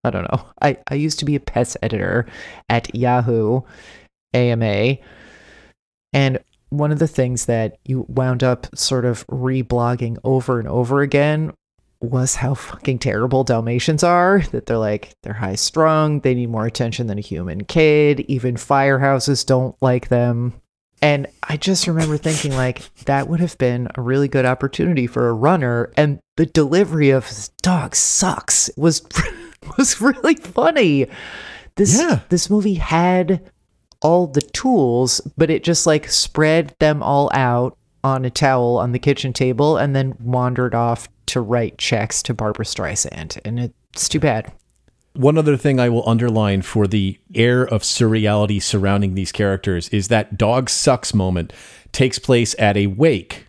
[0.04, 0.46] I don't know.
[0.62, 2.26] I, I used to be a pets editor
[2.68, 3.62] at Yahoo
[4.34, 4.96] AMA.
[6.12, 6.38] And
[6.70, 11.52] one of the things that you wound up sort of reblogging over and over again
[12.00, 14.40] was how fucking terrible Dalmatians are.
[14.52, 18.20] That they're like, they're high strung, they need more attention than a human kid.
[18.20, 20.54] Even firehouses don't like them.
[21.02, 25.28] And I just remember thinking, like, that would have been a really good opportunity for
[25.28, 25.90] a runner.
[25.96, 29.00] And the delivery of his dog sucks was
[29.78, 31.06] was really funny.
[31.76, 32.20] This Yeah.
[32.28, 33.40] this movie had
[34.02, 38.92] all the tools, but it just like spread them all out on a towel on
[38.92, 43.38] the kitchen table and then wandered off to write checks to Barbra Streisand.
[43.44, 44.52] And it's too bad.
[45.14, 50.08] One other thing I will underline for the air of surreality surrounding these characters is
[50.08, 51.52] that dog sucks moment
[51.92, 53.46] takes place at a wake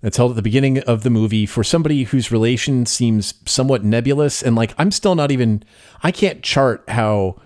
[0.00, 4.42] that's held at the beginning of the movie for somebody whose relation seems somewhat nebulous
[4.42, 5.62] and like I'm still not even
[6.02, 7.40] I can't chart how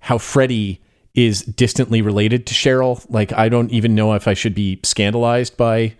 [0.00, 0.80] how Freddie
[1.14, 3.04] is distantly related to Cheryl.
[3.08, 5.94] Like I don't even know if I should be scandalized by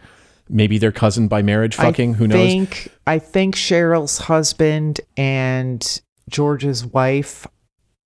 [0.49, 2.15] maybe their cousin by marriage fucking.
[2.15, 2.37] I Who knows?
[2.37, 7.47] think, I think Cheryl's husband and George's wife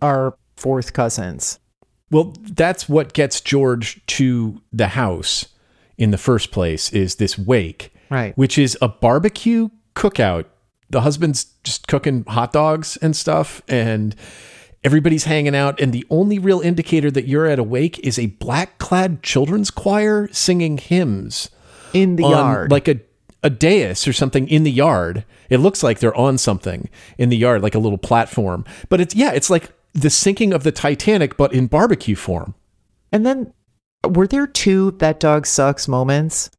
[0.01, 1.59] are fourth cousins.
[2.11, 5.47] Well, that's what gets George to the house
[5.99, 8.37] in the first place is this wake, Right.
[8.37, 10.47] which is a barbecue cookout.
[10.91, 14.15] The husband's just cooking hot dogs and stuff and
[14.85, 18.27] everybody's hanging out and the only real indicator that you're at a wake is a
[18.27, 21.51] black-clad children's choir singing hymns
[21.93, 22.71] In the yard.
[22.71, 23.01] like a
[23.45, 25.25] a dais or something in the yard.
[25.51, 28.65] It looks like they're on something in the yard, like a little platform.
[28.89, 32.55] But it's yeah, it's like the sinking of the Titanic, but in barbecue form.
[33.11, 33.53] and then
[34.09, 36.51] were there two that dog sucks moments?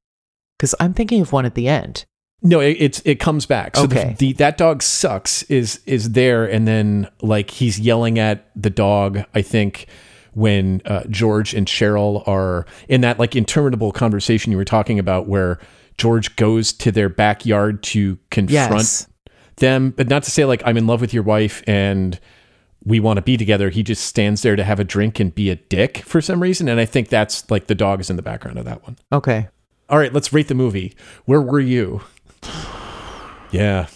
[0.58, 2.06] Because I'm thinking of one at the end.
[2.41, 3.75] No, it, it's it comes back.
[3.77, 4.15] So Okay.
[4.19, 8.69] the, the that dog sucks is is there, and then like he's yelling at the
[8.69, 9.23] dog.
[9.34, 9.88] I think
[10.34, 15.27] when uh, George and Cheryl are in that like interminable conversation you were talking about,
[15.27, 15.60] where
[15.97, 19.08] George goes to their backyard to confront Yes.
[19.58, 22.19] them, but not to say like I'm in love with your wife and
[22.86, 23.69] we want to be together.
[23.69, 26.67] He just stands there to have a drink and be a dick for some reason,
[26.67, 28.98] and I think that's like the dog is in the background of that one.
[29.12, 29.48] Okay.
[29.89, 30.93] All right, let's rate the movie.
[31.26, 32.02] Where were you?
[33.52, 33.88] Yeah.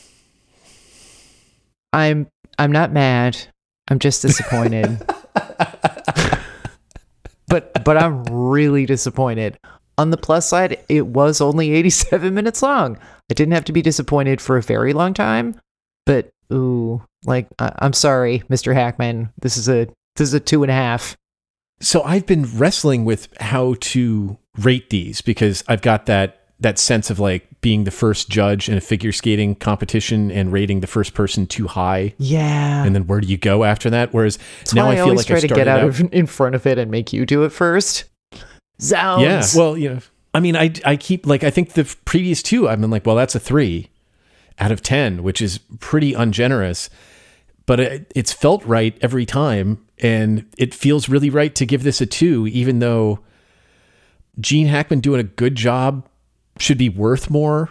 [1.92, 2.28] I'm
[2.60, 3.38] I'm not mad.
[3.88, 5.02] I'm just disappointed.
[7.48, 9.58] but but I'm really disappointed.
[9.98, 12.98] On the plus side, it was only 87 minutes long.
[13.32, 15.60] I didn't have to be disappointed for a very long time.
[16.08, 18.74] But ooh, like I, I'm sorry, Mr.
[18.74, 19.30] Hackman.
[19.40, 21.16] This is a this is a two and a half.
[21.80, 27.12] So I've been wrestling with how to rate these because I've got that that sense
[27.12, 31.14] of like being the first judge in a figure skating competition and rating the first
[31.14, 32.16] person too high.
[32.18, 32.84] Yeah.
[32.84, 34.12] And then where do you go after that?
[34.12, 36.14] Whereas That's now I I, feel always like try I to get out, out of
[36.14, 38.06] in front of it and make you do it first.
[38.82, 39.24] Zounds.
[39.56, 39.62] Yeah.
[39.62, 40.00] Well, you know,
[40.34, 43.16] I mean, I I keep like I think the previous two I've been like, well,
[43.16, 43.90] that's a three
[44.60, 46.90] out of ten, which is pretty ungenerous,
[47.66, 52.02] but it, it's felt right every time, and it feels really right to give this
[52.02, 53.20] a two, even though
[54.40, 56.08] Gene Hackman doing a good job
[56.60, 57.70] should be worth more.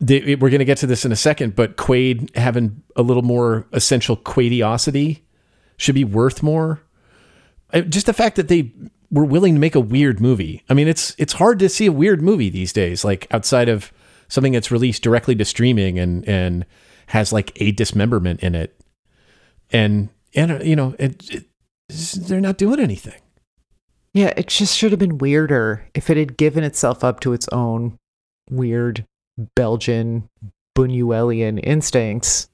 [0.00, 3.66] We're going to get to this in a second, but Quaid having a little more
[3.72, 5.22] essential Quaidiosity
[5.76, 6.80] should be worth more.
[7.88, 8.72] Just the fact that they
[9.10, 10.62] were willing to make a weird movie.
[10.68, 13.92] I mean, it's it's hard to see a weird movie these days, like outside of
[14.28, 16.66] something that's released directly to streaming and and
[17.06, 18.78] has like a dismemberment in it,
[19.70, 21.44] and and you know, it, it,
[21.88, 23.20] they're not doing anything.
[24.14, 27.48] Yeah, it just should have been weirder if it had given itself up to its
[27.48, 27.98] own
[28.50, 29.04] weird
[29.54, 30.28] Belgian
[30.76, 32.48] Buñuelian instincts.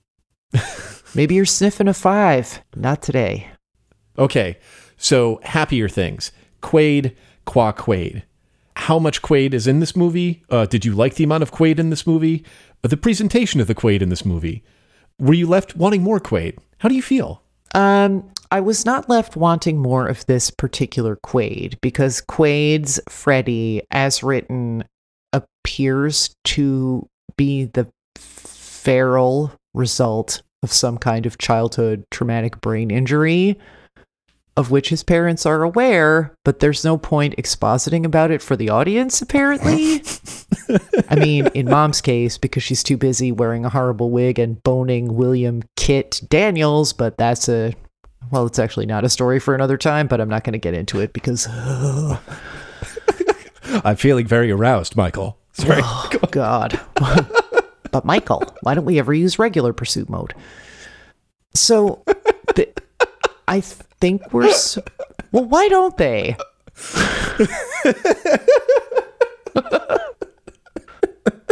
[1.15, 2.63] Maybe you're sniffing a five.
[2.75, 3.49] Not today.
[4.19, 4.59] Okay,
[4.97, 6.33] so happier things.
[6.63, 8.23] Quaid, qua Quaid.
[8.77, 10.45] How much Quaid is in this movie?
[10.51, 12.45] Uh, did you like the amount of Quaid in this movie?
[12.83, 14.63] Uh, the presentation of the Quaid in this movie?
[15.19, 16.59] Were you left wanting more Quaid?
[16.79, 17.43] How do you feel?
[17.75, 24.23] Um, I was not left wanting more of this particular Quaid because Quaid's Freddy, as
[24.23, 24.85] written,
[25.33, 33.59] appears to be the feral result of some kind of childhood traumatic brain injury,
[34.57, 38.71] of which his parents are aware, but there's no point expositing about it for the
[38.71, 40.03] audience, apparently.
[41.09, 45.15] I mean, in mom's case, because she's too busy wearing a horrible wig and boning
[45.15, 47.75] William Kit Daniels, but that's a
[48.31, 50.75] well, it's actually not a story for another time, but I'm not going to get
[50.75, 51.47] into it because
[53.85, 55.39] I'm feeling very aroused, Michael.
[55.53, 55.81] Sorry.
[55.85, 56.81] oh god.
[57.91, 60.35] but Michael, why don't we ever use regular pursuit mode?
[61.55, 62.03] So
[62.57, 62.69] the,
[63.47, 63.63] I
[64.01, 64.53] think we're
[65.33, 66.37] Well, why don't they?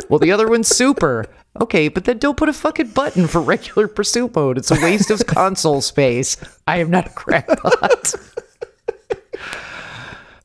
[0.09, 1.27] well, the other one's super.
[1.61, 4.59] Okay, but then don't put a fucking button for regular pursuit mode.
[4.59, 6.37] It's a waste of console space.
[6.67, 8.15] I am not a crackpot.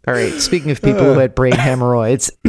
[0.07, 2.31] All right, speaking of people who had brain hemorrhoids,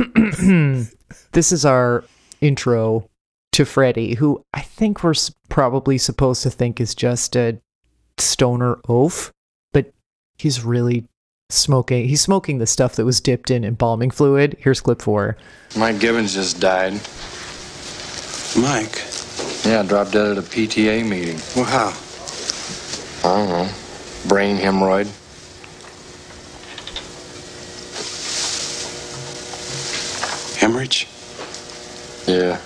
[1.32, 2.04] this is our
[2.40, 3.08] intro
[3.52, 5.14] to Freddy, who I think we're
[5.48, 7.61] probably supposed to think is just a
[8.16, 9.32] stoner oaf,
[10.38, 11.05] he's really
[11.51, 12.09] smoking.
[12.09, 14.57] He's smoking the stuff that was dipped in embalming fluid.
[14.61, 15.37] Here's clip four.
[15.77, 16.94] Mike Gibbons just died.
[18.57, 19.05] Mike.
[19.64, 21.38] Yeah, dropped dead at a PTA meeting.
[21.55, 21.88] Well, how?
[23.29, 23.72] I don't know.
[24.27, 25.07] Brain hemorrhoid.
[30.59, 31.07] Hemorrhage?
[32.27, 32.61] Yeah.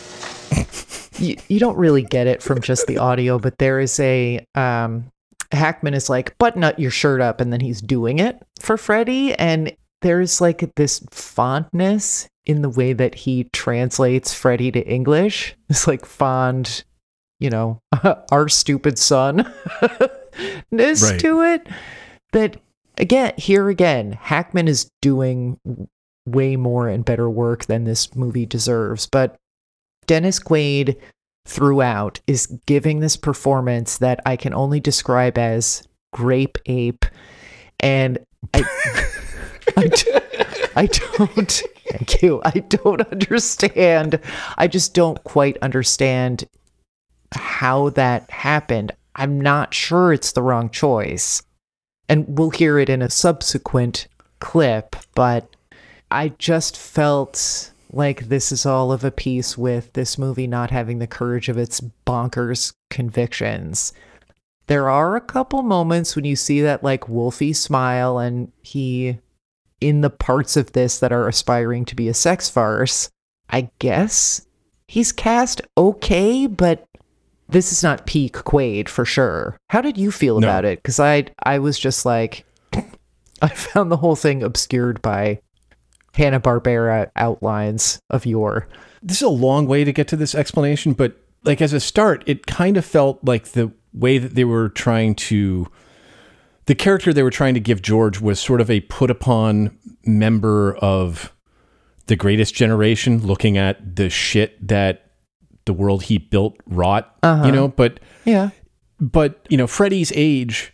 [1.18, 5.11] you, you don't really get it from just the audio, but there is a um
[5.52, 9.34] Hackman is like, button up your shirt up, and then he's doing it for Freddy,
[9.34, 15.54] and there's like this fondness in the way that he translates Freddy to English.
[15.70, 16.84] It's like fond,
[17.40, 17.80] you know,
[18.32, 19.50] our stupid son
[20.70, 21.20] ness Right.
[21.20, 21.66] to it.
[22.32, 22.56] That
[22.98, 25.58] again, here again, Hackman is doing
[26.26, 29.06] way more and better work than this movie deserves.
[29.06, 29.36] But
[30.06, 30.96] Dennis Quaid
[31.46, 37.04] throughout is giving this performance that I can only describe as grape ape.
[37.80, 38.18] And
[38.54, 38.62] I,
[39.76, 42.40] I, d- I don't, thank you.
[42.44, 44.20] I don't understand.
[44.56, 46.44] I just don't quite understand
[47.32, 48.92] how that happened.
[49.16, 51.42] I'm not sure it's the wrong choice.
[52.08, 54.06] And we'll hear it in a subsequent
[54.40, 55.48] clip, but
[56.10, 60.98] I just felt like this is all of a piece with this movie not having
[60.98, 63.92] the courage of its bonkers convictions.
[64.66, 69.18] There are a couple moments when you see that like Wolfie smile and he
[69.80, 73.10] in the parts of this that are aspiring to be a sex farce.
[73.50, 74.46] I guess
[74.88, 76.86] he's cast okay, but
[77.48, 79.58] this is not peak Quaid for sure.
[79.68, 80.46] How did you feel No.
[80.48, 80.78] about it?
[80.78, 82.46] Because I I was just like
[83.42, 85.40] I found the whole thing obscured by
[86.14, 88.68] Hanna Barbera outlines of yore.
[89.02, 92.22] this is a long way to get to this explanation, but like as a start,
[92.26, 95.66] it kind of felt like the way that they were trying to
[96.66, 100.76] the character they were trying to give George was sort of a put upon member
[100.76, 101.32] of
[102.06, 105.10] the greatest generation looking at the shit that
[105.64, 107.44] the world he built wrought, Uh-huh.
[107.46, 108.50] you know, but Yeah.
[109.00, 110.71] but you know Freddie's age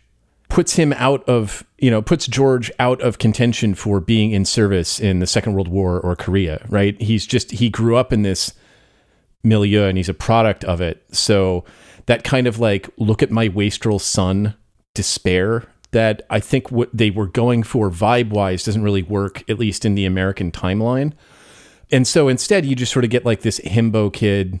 [0.49, 4.99] puts him out of you know puts George out of contention for being in service
[4.99, 6.99] in the Second World War or Korea, right?
[7.01, 8.53] He's just he grew up in this
[9.43, 11.03] milieu and he's a product of it.
[11.11, 11.63] So
[12.07, 14.55] that kind of like look at my wastrel son
[14.93, 19.59] despair that I think what they were going for vibe wise doesn't really work at
[19.59, 21.13] least in the American timeline.
[21.91, 24.59] And so instead you just sort of get like this himbo kid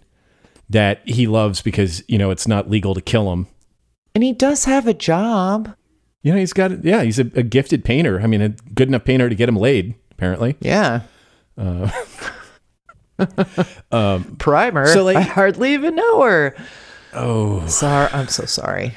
[0.69, 3.47] that he loves because, you know, it's not legal to kill him.
[4.15, 5.75] And he does have a job.
[6.21, 8.19] You know, he's got yeah, he's a, a gifted painter.
[8.21, 10.55] I mean, a good enough painter to get him laid, apparently.
[10.59, 11.01] Yeah.
[11.57, 11.89] Uh,
[13.91, 14.87] um, Primer.
[14.87, 16.55] So, like- I hardly even know her.
[17.13, 18.93] Oh, Sorry, I'm so sorry.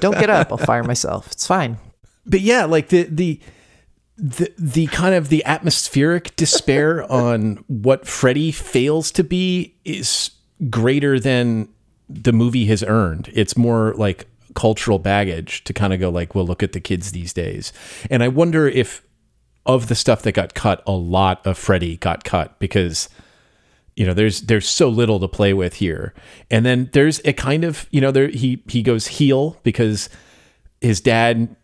[0.00, 0.52] Don't get up.
[0.52, 1.32] I'll fire myself.
[1.32, 1.78] It's fine.
[2.26, 3.40] but yeah, like the the
[4.18, 10.30] the the kind of the atmospheric despair on what Freddy fails to be is
[10.68, 11.68] greater than
[12.08, 13.30] the movie has earned.
[13.32, 17.12] It's more like cultural baggage to kind of go like, well, look at the kids
[17.12, 17.72] these days.
[18.10, 19.02] And I wonder if
[19.66, 23.08] of the stuff that got cut, a lot of Freddy got cut because
[23.96, 26.14] you know there's there's so little to play with here.
[26.50, 30.08] And then there's a kind of you know there he he goes heel because
[30.80, 31.54] his dad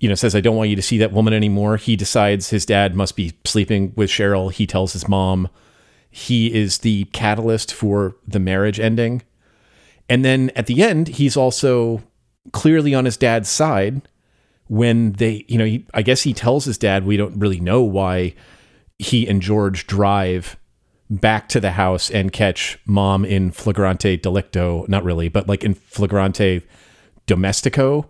[0.00, 1.76] you know says i don't want you to see that woman anymore.
[1.76, 4.52] He decides his dad must be sleeping with cheryl.
[4.52, 5.48] He tells his mom.
[6.10, 9.22] He is the catalyst for the marriage ending.
[10.08, 12.02] And then at the end he's also
[12.52, 14.02] clearly on his dad's side
[14.68, 17.82] when they you know he, i guess he tells his dad we don't really know
[17.82, 18.34] why
[18.98, 20.56] he and george drive
[21.10, 24.86] back to the house and catch mom in flagrante delicto.
[24.88, 26.62] Not really but like in flagrante
[27.26, 28.08] domestico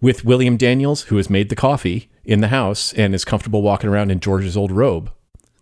[0.00, 3.90] with william daniels who has made the coffee in the house and is comfortable walking
[3.90, 5.10] around in george's old robe.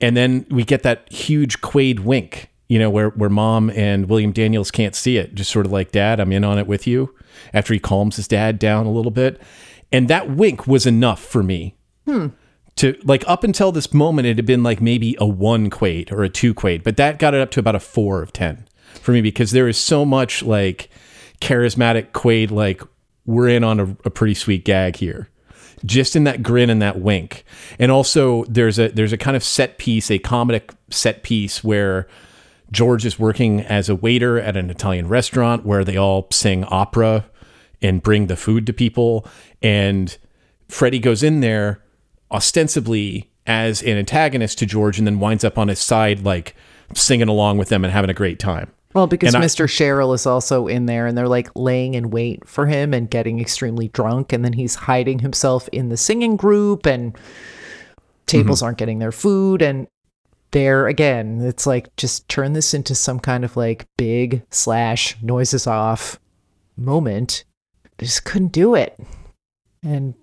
[0.01, 4.33] And then we get that huge quaid wink you know where where mom and william
[4.33, 7.15] daniels can't see it just sort of like dad i'm in on it with you
[7.53, 9.41] after he calms his dad down a little bit.
[9.93, 12.29] And that wink was enough for me hmm.
[12.77, 16.25] to like up until this moment it had been like maybe a one quaid or
[16.25, 19.13] a two quaid but that got it up to about a four of ten for
[19.13, 20.89] me because there is so much like
[21.41, 22.83] charismatic quaid like
[23.25, 25.29] we're in on a, a pretty sweet gag here
[25.85, 27.45] just in that grin and that wink.
[27.79, 32.09] And also there's a there's a kind of set piece a comedic set piece where
[32.75, 37.25] george is working as a waiter at an italian restaurant where they all sing opera
[37.81, 39.27] and bring the food to people
[39.63, 40.19] and
[40.69, 41.83] freddie goes in there
[42.31, 46.55] ostensibly as an antagonist to George and then winds up on his side, like
[46.95, 48.71] singing along with them and having a great time.
[48.95, 49.67] Well, because And I- Mr.
[49.67, 53.41] Cheryl is also in there and they're like laying in wait for him and getting
[53.41, 54.33] extremely drunk.
[54.33, 57.17] And then he's hiding himself in the singing group and
[58.27, 58.67] tables mm-hmm.
[58.67, 59.63] aren't getting their food.
[59.63, 59.89] And
[60.55, 65.67] there again, it's like just turn this into some kind of like big slash noises
[65.67, 66.21] off
[66.77, 67.45] moment.
[67.85, 68.99] I just couldn't do it.
[69.83, 70.15] And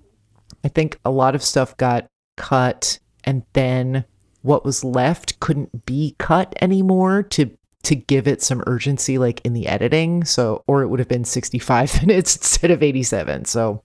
[0.63, 2.07] I think a lot of stuff got
[2.37, 4.05] cut and then
[4.41, 7.51] what was left couldn't be cut anymore to
[7.83, 11.25] to give it some urgency like in the editing so or it would have been
[11.25, 13.83] 65 minutes instead of 87 so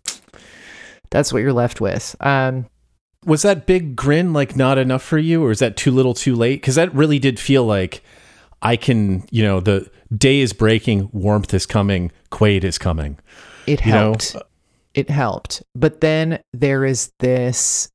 [1.10, 2.66] that's what you're left with um
[3.26, 6.34] Was that big grin like not enough for you, or is that too little too
[6.34, 6.62] late?
[6.62, 8.02] Because that really did feel like
[8.62, 13.18] I can, you know, the day is breaking, warmth is coming, Quaid is coming.
[13.66, 14.36] it You know, helped
[14.96, 17.88] it helped but then there is this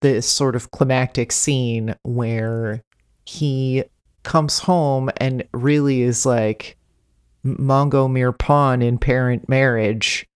[0.00, 2.82] this sort of climactic scene where
[3.26, 3.82] he
[4.22, 6.78] comes home and really is like
[7.44, 10.26] mongo mirpan in parent marriage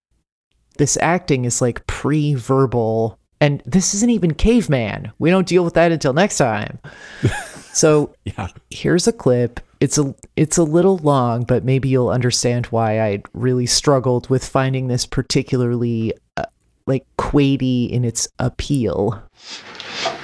[0.76, 5.92] this acting is like pre-verbal and this isn't even caveman we don't deal with that
[5.92, 6.78] until next time
[7.72, 8.48] so Yeah.
[8.70, 13.22] here's a clip it's a it's a little long but maybe you'll understand why i
[13.32, 16.44] really struggled with finding this particularly uh,
[16.86, 19.22] like quady in its appeal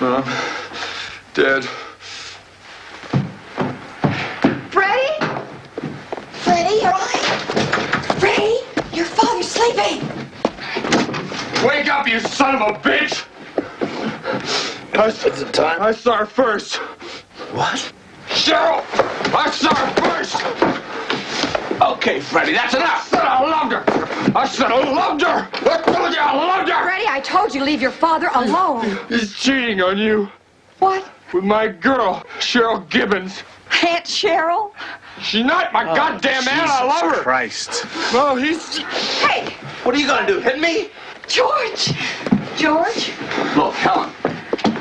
[0.00, 0.24] Mom,
[1.34, 1.66] Dad.
[11.64, 13.24] Wake up, you son of a bitch!
[14.98, 15.80] I, Is it time?
[15.80, 16.76] I saw her first.
[17.54, 17.92] What?
[18.28, 18.84] Cheryl!
[19.34, 21.80] I saw her first!
[21.80, 23.12] Okay, Freddy, that's enough!
[23.12, 24.38] I said I loved her!
[24.38, 25.48] I said I loved her!
[25.70, 26.84] I told you I loved her!
[26.84, 28.98] Freddy, I told you leave your father alone.
[29.08, 30.28] He's cheating on you
[30.80, 31.08] What?
[31.32, 33.42] with my girl, Cheryl Gibbons.
[33.86, 34.72] Aunt Cheryl?
[35.22, 36.70] She's not my oh, goddamn aunt.
[36.70, 37.22] I love her.
[37.22, 37.86] Christ.
[38.12, 38.78] No, he's.
[38.78, 40.40] Hey, What are you gonna do?
[40.40, 40.90] Hit me?
[41.28, 41.92] George!
[42.56, 43.12] George?
[43.56, 44.10] Look, Helen,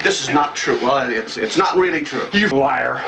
[0.03, 0.79] this is not true.
[0.81, 2.27] Well, it's it's not really true.
[2.33, 3.03] You liar.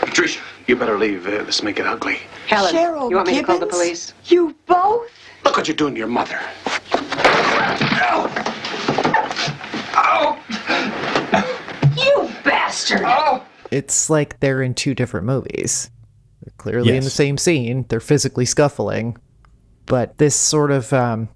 [0.00, 1.26] Patricia, you better leave.
[1.26, 2.18] Uh, this may get ugly.
[2.46, 4.14] Helen, Cheryl you want me to call the police?
[4.26, 5.10] You both?
[5.44, 6.40] Look what you're doing to your mother.
[11.96, 13.00] You bastard!
[13.04, 13.44] Oh!
[13.70, 15.90] it's like they're in two different movies
[16.42, 19.16] they're clearly in the same scene they're physically scuffling
[19.86, 21.28] but this sort of um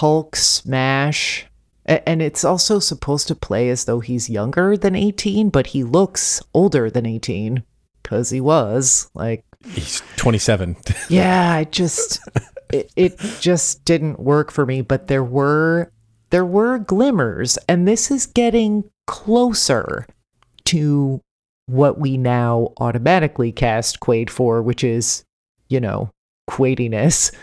[0.00, 1.46] hulk smash
[1.86, 6.42] and it's also supposed to play as though he's younger than 18 but he looks
[6.52, 7.62] older than 18
[8.02, 10.76] because he was like He's 27.
[11.08, 12.20] yeah i just
[12.72, 15.90] it, it just didn't work for me but there were
[16.30, 20.06] there were glimmers and this is getting closer
[20.64, 21.20] to
[21.66, 25.24] what we now automatically cast Quaid for, which is,
[25.68, 26.10] you know,
[26.48, 27.34] Quaidiness.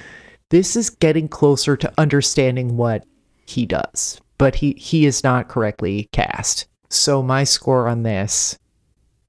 [0.52, 3.06] This is getting closer to understanding what
[3.48, 6.68] he does, but he he is not correctly cast.
[6.90, 8.60] So my score on this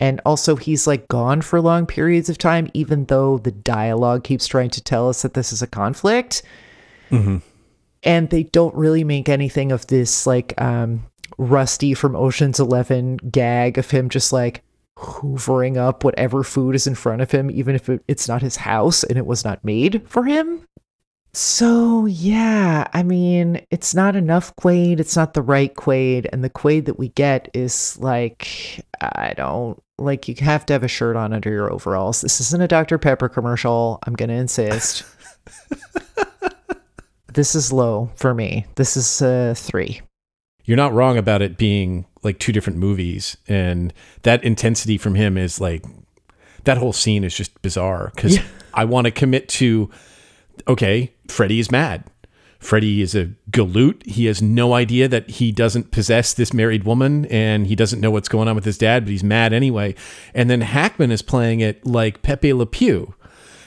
[0.00, 4.48] and also he's like gone for long periods of time even though the dialogue keeps
[4.48, 6.42] trying to tell us that this is a conflict.
[8.02, 11.06] And they don't really make anything of this like um
[11.38, 14.64] rusty from oceans 11 gag of him just like
[14.98, 18.56] hoovering up whatever food is in front of him even if it, it's not his
[18.56, 20.66] house and it was not made for him
[21.34, 26.50] so yeah i mean it's not enough quaid it's not the right quaid and the
[26.50, 31.16] quaid that we get is like i don't like you have to have a shirt
[31.16, 32.22] on under your overalls.
[32.22, 35.04] This isn't a dr pepper commercial i'm gonna insist.
[37.34, 38.66] This is low for me.
[38.74, 40.02] This is uh three.
[40.64, 45.38] You're not wrong about it being like two different movies, and that intensity from him
[45.38, 45.82] is like
[46.64, 48.44] that whole scene is just bizarre because Yeah.
[48.74, 49.90] I want to commit to
[50.68, 52.04] okay, Freddy is mad.
[52.62, 54.06] Freddy is a galoot.
[54.06, 58.12] He has no idea that he doesn't possess this married woman and he doesn't know
[58.12, 59.96] what's going on with his dad, but he's mad anyway.
[60.32, 63.14] And then Hackman is playing it like Pepe Le Pew.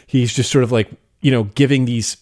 [0.07, 0.89] He's just sort of like,
[1.19, 2.15] you know, giving these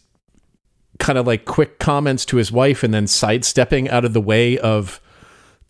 [0.98, 4.58] kind of like quick comments to his wife and then sidestepping out of the way
[4.58, 5.00] of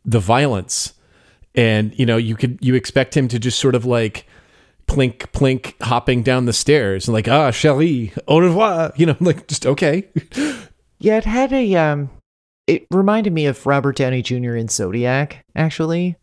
[0.05, 0.93] the violence.
[1.53, 4.25] And, you know, you could, you expect him to just sort of like,
[4.87, 9.47] plink plink hopping down the stairs and like ah Cherie au revoir you know like
[9.47, 10.09] just okay
[11.03, 12.09] Yeah, it had a um
[12.65, 14.55] it reminded me of Robert Downey Jr.
[14.55, 16.15] in Zodiac, actually.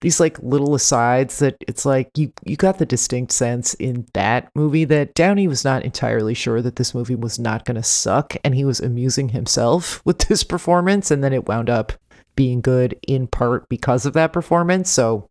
[0.00, 4.48] These like little asides that it's like you you got the distinct sense in that
[4.54, 8.36] movie that Downey was not entirely sure that this movie was not going to suck
[8.44, 11.92] and he was amusing himself with this performance and then it wound up
[12.36, 14.88] being good in part because of that performance.
[14.88, 15.28] So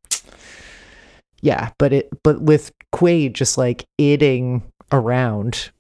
[1.42, 5.72] yeah, but it but with Quaid just like iding around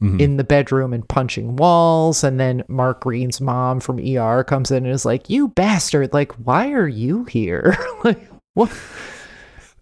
[0.00, 0.20] Mhm.
[0.20, 2.22] in the bedroom and punching walls.
[2.22, 6.30] And then Mark Greene's mom from ER comes in and is like, You bastard, like,
[6.34, 7.76] why are you here?
[8.04, 8.70] like, what?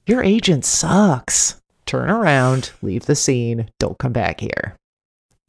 [0.06, 1.60] Your agent sucks.
[1.84, 4.74] Turn around, leave the scene, don't come back here.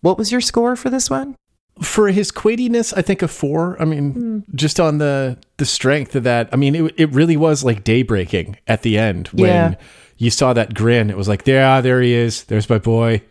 [0.01, 1.35] What was your score for this one?
[1.81, 6.23] For his quaidiness I think a 4 I mean just on the the strength of
[6.23, 9.75] that I mean it, it really was like daybreaking at the end when Yeah.
[10.17, 13.21] you saw that grin it was like there there he is there's my boy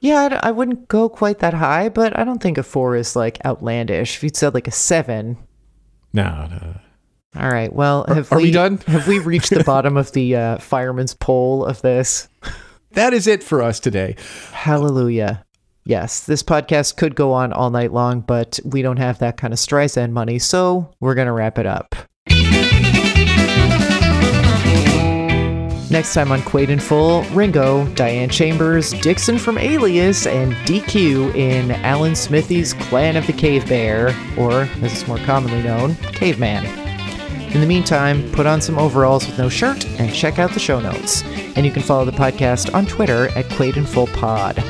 [0.00, 3.38] Yeah, I wouldn't go quite that high, but I don't think a four is like
[3.44, 4.16] outlandish.
[4.16, 5.38] If you'd said like a seven,
[6.12, 6.80] no no
[7.38, 7.72] all right.
[7.72, 8.78] Well, have are we done?
[8.86, 12.28] Have we reached the bottom of the uh, fireman's pole of this?
[12.92, 14.16] that is it for us today
[14.52, 15.44] Hallelujah.
[15.88, 19.52] Yes, this podcast could go on all night long, but we don't have that kind
[19.52, 21.94] of Streisand money, so we're going to wrap it up.
[25.88, 31.70] Next time on Quaid in Full, Ringo, Diane Chambers, Dixon from Alias, and DQ in
[31.70, 36.66] Alan Smithee's Clan of the Cave Bear, or as it's more commonly known, Caveman.
[37.54, 40.80] In the meantime, put on some overalls with no shirt and check out the show
[40.80, 41.22] notes.
[41.54, 44.60] And you can follow the podcast on Twitter at Quaid in Full Pod.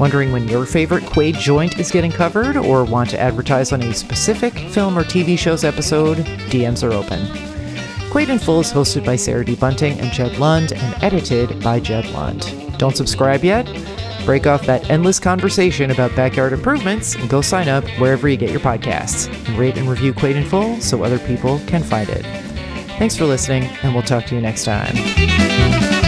[0.00, 3.92] Wondering when your favorite Quaid joint is getting covered or want to advertise on a
[3.92, 6.16] specific film or TV show's episode?
[6.48, 7.20] DMs are open.
[8.08, 9.54] Quaid in Full is hosted by Sarah D.
[9.54, 12.78] Bunting and Jed Lund and edited by Jed Lund.
[12.78, 13.66] Don't subscribe yet?
[14.24, 18.50] Break off that endless conversation about backyard improvements and go sign up wherever you get
[18.50, 19.28] your podcasts.
[19.48, 22.24] And rate and review Quaid in Full so other people can find it.
[22.98, 25.99] Thanks for listening, and we'll talk to you next time.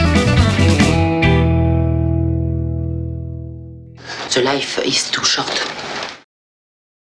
[4.35, 5.82] The life is too short.